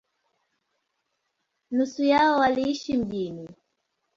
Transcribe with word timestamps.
Nusu 1.71 2.03
yao 2.03 2.39
waliishi 2.39 2.97
mjini. 2.97 3.49